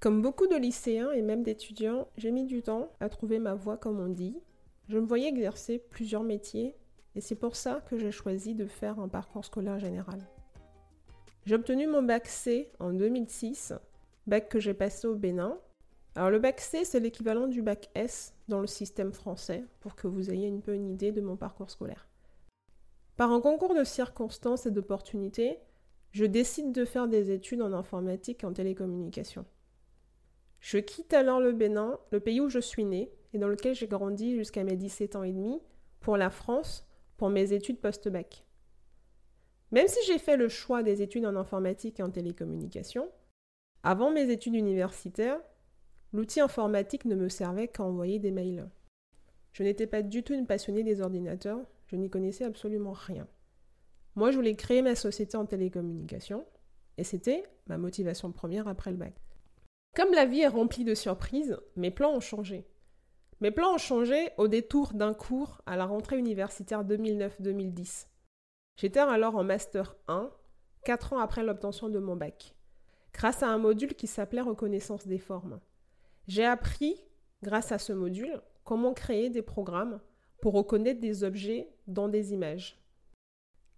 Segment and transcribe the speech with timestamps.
[0.00, 3.76] Comme beaucoup de lycéens et même d'étudiants, j'ai mis du temps à trouver ma voie
[3.76, 4.38] comme on dit.
[4.88, 6.76] Je me voyais exercer plusieurs métiers
[7.16, 10.20] et c'est pour ça que j'ai choisi de faire un parcours scolaire général.
[11.46, 13.72] J'ai obtenu mon bac C en 2006,
[14.28, 15.58] bac que j'ai passé au Bénin.
[16.14, 20.06] Alors le bac C, c'est l'équivalent du bac S dans le système français, pour que
[20.06, 22.06] vous ayez un peu une idée de mon parcours scolaire.
[23.16, 25.58] Par un concours de circonstances et d'opportunités,
[26.12, 29.44] je décide de faire des études en informatique et en télécommunication.
[30.60, 33.86] Je quitte alors le Bénin, le pays où je suis né et dans lequel j'ai
[33.86, 35.60] grandi jusqu'à mes 17 ans et demi,
[36.00, 36.86] pour la France,
[37.16, 38.44] pour mes études post-bac.
[39.70, 43.10] Même si j'ai fait le choix des études en informatique et en télécommunication,
[43.82, 45.40] avant mes études universitaires,
[46.12, 48.68] l'outil informatique ne me servait qu'à envoyer des mails.
[49.52, 53.26] Je n'étais pas du tout une passionnée des ordinateurs, je n'y connaissais absolument rien.
[54.14, 56.46] Moi, je voulais créer ma société en télécommunication,
[56.96, 59.14] et c'était ma motivation première après le bac.
[59.94, 62.66] Comme la vie est remplie de surprises, mes plans ont changé.
[63.40, 68.06] Mes plans ont changé au détour d'un cours à la rentrée universitaire 2009-2010.
[68.76, 70.30] J'étais alors en Master 1,
[70.84, 72.54] 4 ans après l'obtention de mon bac,
[73.12, 75.60] grâce à un module qui s'appelait Reconnaissance des formes.
[76.28, 76.94] J'ai appris,
[77.42, 80.00] grâce à ce module, comment créer des programmes
[80.40, 82.78] pour reconnaître des objets dans des images.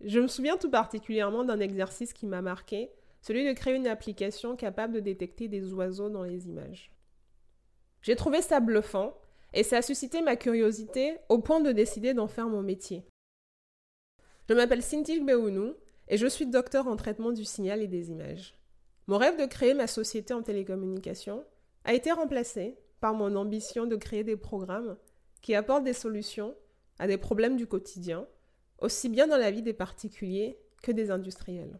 [0.00, 2.90] Je me souviens tout particulièrement d'un exercice qui m'a marqué,
[3.28, 6.90] celui de créer une application capable de détecter des oiseaux dans les images.
[8.00, 9.12] J'ai trouvé ça bluffant
[9.52, 13.04] et ça a suscité ma curiosité au point de décider d'en faire mon métier.
[14.48, 15.74] Je m'appelle Cindy Beounou
[16.08, 18.58] et je suis docteur en traitement du signal et des images.
[19.08, 21.44] Mon rêve de créer ma société en télécommunication
[21.84, 24.96] a été remplacé par mon ambition de créer des programmes
[25.42, 26.56] qui apportent des solutions
[26.98, 28.26] à des problèmes du quotidien,
[28.78, 31.78] aussi bien dans la vie des particuliers que des industriels.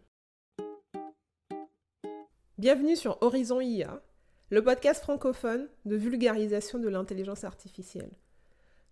[2.58, 4.02] Bienvenue sur Horizon IA,
[4.50, 8.10] le podcast francophone de vulgarisation de l'intelligence artificielle.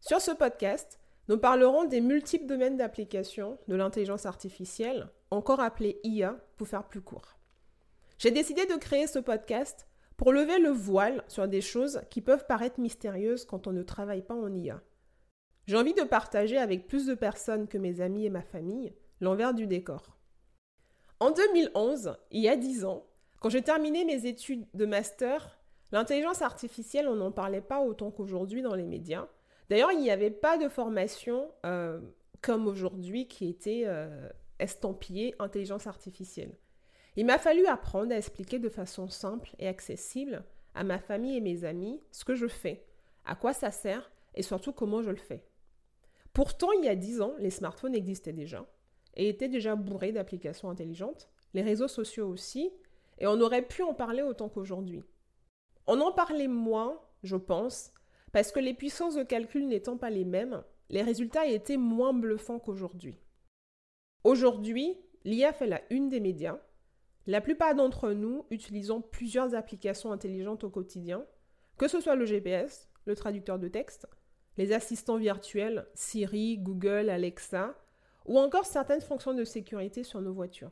[0.01, 6.37] Sur ce podcast, nous parlerons des multiples domaines d'application de l'intelligence artificielle, encore appelée IA
[6.57, 7.41] pour faire plus court.
[8.19, 12.47] J'ai décidé de créer ce podcast pour lever le voile sur des choses qui peuvent
[12.47, 14.81] paraître mystérieuses quand on ne travaille pas en IA.
[15.67, 19.55] J'ai envie de partager avec plus de personnes que mes amis et ma famille l'envers
[19.55, 20.17] du décor.
[21.19, 23.05] En 2011, il y a 10 ans,
[23.47, 25.57] quand j'ai terminé mes études de master,
[25.93, 29.29] l'intelligence artificielle, on n'en parlait pas autant qu'aujourd'hui dans les médias.
[29.71, 32.01] D'ailleurs, il n'y avait pas de formation euh,
[32.43, 36.57] comme aujourd'hui qui était euh, estampillée intelligence artificielle.
[37.15, 40.43] Il m'a fallu apprendre à expliquer de façon simple et accessible
[40.75, 42.85] à ma famille et mes amis ce que je fais,
[43.27, 45.47] à quoi ça sert et surtout comment je le fais.
[46.33, 48.67] Pourtant, il y a dix ans, les smartphones existaient déjà
[49.15, 52.73] et étaient déjà bourrés d'applications intelligentes, les réseaux sociaux aussi,
[53.19, 55.03] et on aurait pu en parler autant qu'aujourd'hui.
[55.87, 57.93] On en parlait moins, je pense,
[58.33, 62.59] parce que les puissances de calcul n'étant pas les mêmes, les résultats étaient moins bluffants
[62.59, 63.19] qu'aujourd'hui.
[64.25, 66.59] Aujourd'hui, l'IA fait la une des médias,
[67.27, 71.25] la plupart d'entre nous utilisons plusieurs applications intelligentes au quotidien,
[71.77, 74.07] que ce soit le GPS, le traducteur de texte,
[74.57, 77.75] les assistants virtuels Siri, Google, Alexa,
[78.27, 80.71] ou encore certaines fonctions de sécurité sur nos voitures.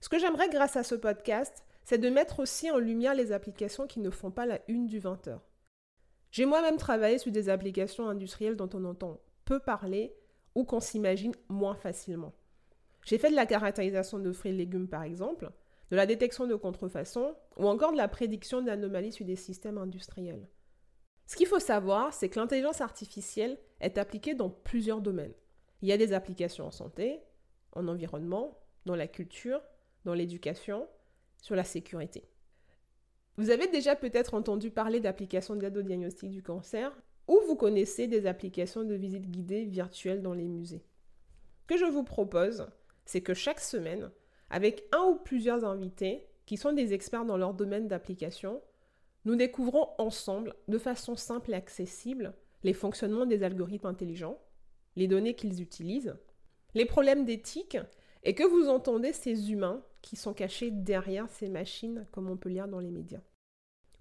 [0.00, 3.86] Ce que j'aimerais grâce à ce podcast, c'est de mettre aussi en lumière les applications
[3.86, 5.38] qui ne font pas la une du 20h.
[6.30, 10.14] J'ai moi-même travaillé sur des applications industrielles dont on entend peu parler
[10.54, 12.32] ou qu'on s'imagine moins facilement.
[13.04, 15.50] J'ai fait de la caractérisation de fruits et légumes par exemple,
[15.90, 20.48] de la détection de contrefaçons ou encore de la prédiction d'anomalies sur des systèmes industriels.
[21.26, 25.34] Ce qu'il faut savoir, c'est que l'intelligence artificielle est appliquée dans plusieurs domaines.
[25.82, 27.20] Il y a des applications en santé,
[27.72, 29.60] en environnement, dans la culture,
[30.04, 30.88] dans l'éducation,
[31.38, 32.24] sur la sécurité.
[33.36, 36.92] Vous avez déjà peut-être entendu parler d'applications d'aide au diagnostic du cancer
[37.26, 40.84] ou vous connaissez des applications de visite guidée virtuelles dans les musées.
[41.62, 42.66] Ce que je vous propose,
[43.04, 44.10] c'est que chaque semaine,
[44.50, 48.60] avec un ou plusieurs invités qui sont des experts dans leur domaine d'application,
[49.24, 54.38] nous découvrons ensemble, de façon simple et accessible, les fonctionnements des algorithmes intelligents,
[54.96, 56.16] les données qu'ils utilisent,
[56.74, 57.78] les problèmes d'éthique,
[58.22, 62.48] et que vous entendez ces humains qui sont cachés derrière ces machines, comme on peut
[62.48, 63.20] lire dans les médias.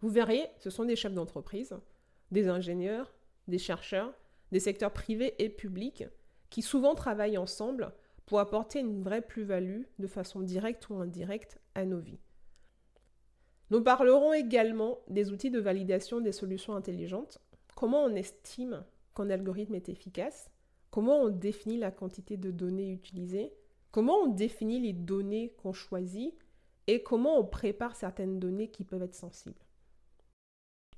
[0.01, 1.75] Vous verrez, ce sont des chefs d'entreprise,
[2.31, 3.13] des ingénieurs,
[3.47, 4.13] des chercheurs,
[4.51, 6.05] des secteurs privés et publics,
[6.49, 7.93] qui souvent travaillent ensemble
[8.25, 12.19] pour apporter une vraie plus-value de façon directe ou indirecte à nos vies.
[13.71, 17.39] Nous parlerons également des outils de validation des solutions intelligentes,
[17.75, 18.83] comment on estime
[19.15, 20.49] qu'un algorithme est efficace,
[20.89, 23.53] comment on définit la quantité de données utilisées,
[23.91, 26.33] comment on définit les données qu'on choisit
[26.87, 29.65] et comment on prépare certaines données qui peuvent être sensibles?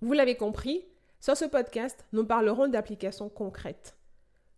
[0.01, 0.85] Vous l'avez compris,
[1.19, 3.95] sur ce podcast, nous parlerons d'applications concrètes.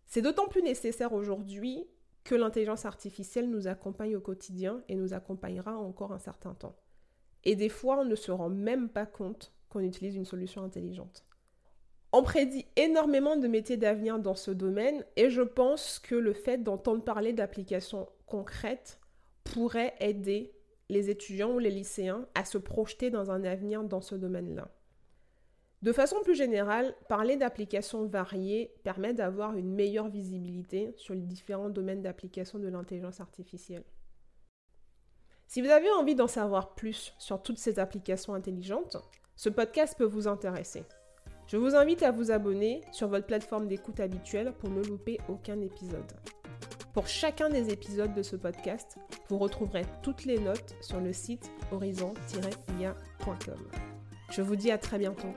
[0.06, 1.86] C'est d'autant plus nécessaire aujourd'hui
[2.24, 6.76] que l'intelligence artificielle nous accompagne au quotidien et nous accompagnera encore un certain temps.
[7.44, 11.26] Et des fois, on ne se rend même pas compte qu'on utilise une solution intelligente.
[12.12, 16.62] On prédit énormément de métiers d'avenir dans ce domaine et je pense que le fait
[16.62, 19.00] d'entendre parler d'applications concrètes
[19.44, 20.52] pourrait aider
[20.88, 24.70] les étudiants ou les lycéens à se projeter dans un avenir dans ce domaine-là.
[25.82, 31.68] De façon plus générale, parler d'applications variées permet d'avoir une meilleure visibilité sur les différents
[31.68, 33.84] domaines d'application de l'intelligence artificielle.
[35.46, 38.96] Si vous avez envie d'en savoir plus sur toutes ces applications intelligentes,
[39.36, 40.84] ce podcast peut vous intéresser.
[41.46, 45.60] Je vous invite à vous abonner sur votre plateforme d'écoute habituelle pour ne louper aucun
[45.60, 46.12] épisode.
[46.94, 48.98] Pour chacun des épisodes de ce podcast,
[49.28, 53.68] vous retrouverez toutes les notes sur le site horizon-ia.com.
[54.30, 55.34] Je vous dis à très bientôt.